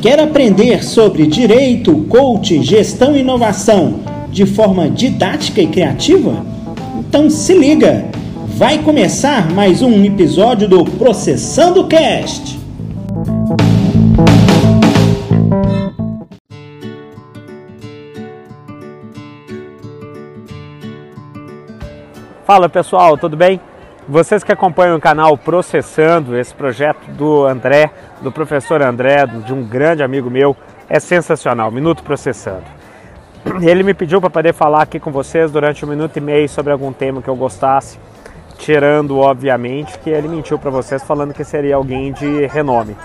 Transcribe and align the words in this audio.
Quer 0.00 0.20
aprender 0.20 0.84
sobre 0.84 1.26
direito, 1.26 1.92
coaching, 2.04 2.62
gestão 2.62 3.16
e 3.16 3.20
inovação 3.20 3.98
de 4.30 4.46
forma 4.46 4.88
didática 4.88 5.60
e 5.60 5.66
criativa? 5.66 6.46
Então 7.00 7.28
se 7.28 7.52
liga! 7.52 8.04
Vai 8.46 8.78
começar 8.78 9.50
mais 9.52 9.82
um 9.82 10.04
episódio 10.04 10.68
do 10.68 10.84
Processando 10.84 11.88
Cast. 11.88 12.60
Fala 22.46 22.68
pessoal, 22.68 23.18
tudo 23.18 23.36
bem? 23.36 23.60
Vocês 24.10 24.42
que 24.42 24.50
acompanham 24.50 24.96
o 24.96 25.00
canal 25.00 25.36
Processando, 25.36 26.34
esse 26.34 26.54
projeto 26.54 27.10
do 27.10 27.44
André, 27.44 27.90
do 28.22 28.32
professor 28.32 28.80
André, 28.80 29.26
de 29.26 29.52
um 29.52 29.62
grande 29.62 30.02
amigo 30.02 30.30
meu, 30.30 30.56
é 30.88 30.98
sensacional. 30.98 31.70
Minuto 31.70 32.02
Processando. 32.02 32.64
Ele 33.60 33.82
me 33.82 33.92
pediu 33.92 34.18
para 34.18 34.30
poder 34.30 34.54
falar 34.54 34.80
aqui 34.80 34.98
com 34.98 35.12
vocês 35.12 35.50
durante 35.52 35.84
um 35.84 35.88
minuto 35.88 36.16
e 36.16 36.22
meio 36.22 36.48
sobre 36.48 36.72
algum 36.72 36.90
tema 36.90 37.20
que 37.20 37.28
eu 37.28 37.36
gostasse, 37.36 37.98
tirando, 38.56 39.18
obviamente, 39.18 39.98
que 39.98 40.08
ele 40.08 40.26
mentiu 40.26 40.58
para 40.58 40.70
vocês 40.70 41.04
falando 41.04 41.34
que 41.34 41.44
seria 41.44 41.76
alguém 41.76 42.10
de 42.10 42.46
renome. 42.46 42.96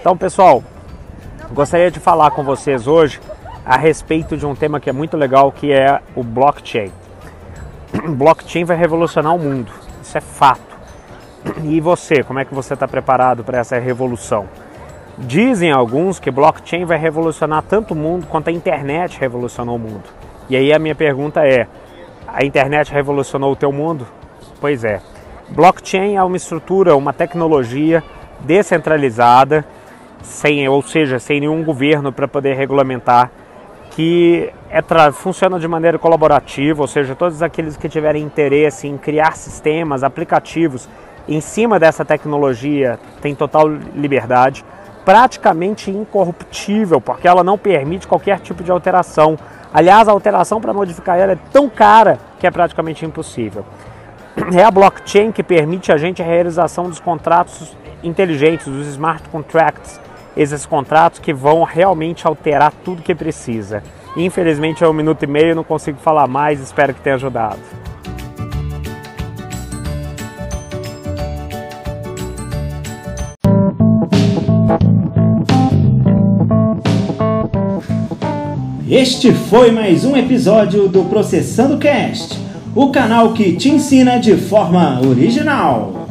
Então, 0.00 0.16
pessoal, 0.16 0.64
gostaria 1.52 1.90
de 1.90 2.00
falar 2.00 2.30
com 2.30 2.42
vocês 2.42 2.86
hoje 2.86 3.20
a 3.66 3.76
respeito 3.76 4.34
de 4.34 4.46
um 4.46 4.54
tema 4.54 4.80
que 4.80 4.88
é 4.88 4.94
muito 4.94 5.14
legal, 5.14 5.52
que 5.52 5.70
é 5.70 6.00
o 6.16 6.22
blockchain. 6.22 6.90
Blockchain 8.16 8.64
vai 8.64 8.78
revolucionar 8.78 9.34
o 9.34 9.38
mundo 9.38 9.87
isso 10.08 10.16
é 10.16 10.20
fato. 10.22 10.78
E 11.64 11.80
você, 11.80 12.22
como 12.22 12.38
é 12.38 12.44
que 12.44 12.54
você 12.54 12.74
está 12.74 12.88
preparado 12.88 13.44
para 13.44 13.58
essa 13.58 13.78
revolução? 13.78 14.48
Dizem 15.18 15.70
alguns 15.70 16.18
que 16.18 16.30
blockchain 16.30 16.84
vai 16.84 16.96
revolucionar 16.96 17.62
tanto 17.62 17.92
o 17.92 17.96
mundo 17.96 18.26
quanto 18.26 18.48
a 18.48 18.52
internet 18.52 19.18
revolucionou 19.20 19.76
o 19.76 19.78
mundo. 19.78 20.04
E 20.48 20.56
aí 20.56 20.72
a 20.72 20.78
minha 20.78 20.94
pergunta 20.94 21.46
é: 21.46 21.66
a 22.26 22.44
internet 22.44 22.92
revolucionou 22.92 23.52
o 23.52 23.56
teu 23.56 23.70
mundo? 23.70 24.06
Pois 24.60 24.82
é. 24.84 25.00
Blockchain 25.50 26.16
é 26.16 26.22
uma 26.22 26.36
estrutura, 26.36 26.96
uma 26.96 27.12
tecnologia 27.12 28.02
descentralizada, 28.40 29.64
sem, 30.22 30.68
ou 30.68 30.82
seja, 30.82 31.18
sem 31.18 31.40
nenhum 31.40 31.64
governo 31.64 32.12
para 32.12 32.28
poder 32.28 32.54
regulamentar 32.54 33.30
que 33.98 34.52
é 34.70 34.80
funciona 35.10 35.58
de 35.58 35.66
maneira 35.66 35.98
colaborativa, 35.98 36.80
ou 36.80 36.86
seja, 36.86 37.16
todos 37.16 37.42
aqueles 37.42 37.76
que 37.76 37.88
tiverem 37.88 38.22
interesse 38.22 38.86
em 38.86 38.96
criar 38.96 39.34
sistemas, 39.36 40.04
aplicativos 40.04 40.88
em 41.26 41.40
cima 41.40 41.80
dessa 41.80 42.04
tecnologia 42.04 42.96
têm 43.20 43.34
total 43.34 43.68
liberdade, 43.68 44.64
praticamente 45.04 45.90
incorruptível, 45.90 47.00
porque 47.00 47.26
ela 47.26 47.42
não 47.42 47.58
permite 47.58 48.06
qualquer 48.06 48.38
tipo 48.38 48.62
de 48.62 48.70
alteração. 48.70 49.36
Aliás, 49.74 50.06
a 50.06 50.12
alteração 50.12 50.60
para 50.60 50.72
modificar 50.72 51.18
ela 51.18 51.32
é 51.32 51.38
tão 51.52 51.68
cara 51.68 52.20
que 52.38 52.46
é 52.46 52.52
praticamente 52.52 53.04
impossível. 53.04 53.64
É 54.54 54.62
a 54.62 54.70
blockchain 54.70 55.32
que 55.32 55.42
permite 55.42 55.90
a 55.90 55.96
gente 55.96 56.22
a 56.22 56.24
realização 56.24 56.88
dos 56.88 57.00
contratos 57.00 57.76
inteligentes, 58.04 58.68
dos 58.68 58.86
smart 58.86 59.28
contracts, 59.28 60.00
esses 60.36 60.64
contratos 60.64 61.18
que 61.18 61.32
vão 61.32 61.64
realmente 61.64 62.26
alterar 62.26 62.72
tudo 62.84 63.02
que 63.02 63.14
precisa. 63.14 63.82
Infelizmente 64.16 64.82
é 64.82 64.88
um 64.88 64.92
minuto 64.92 65.22
e 65.22 65.26
meio, 65.26 65.54
não 65.54 65.64
consigo 65.64 65.98
falar 65.98 66.26
mais, 66.26 66.60
espero 66.60 66.94
que 66.94 67.00
tenha 67.00 67.16
ajudado. 67.16 67.58
Este 78.90 79.32
foi 79.32 79.70
mais 79.70 80.04
um 80.04 80.16
episódio 80.16 80.88
do 80.88 81.04
Processando 81.04 81.76
Cast, 81.76 82.38
o 82.74 82.90
canal 82.90 83.34
que 83.34 83.54
te 83.54 83.68
ensina 83.68 84.18
de 84.18 84.34
forma 84.36 85.00
original. 85.06 86.08